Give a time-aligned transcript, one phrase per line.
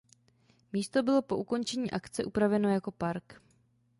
[0.73, 3.41] Místo bylo po ukončení akce upraveno jako park.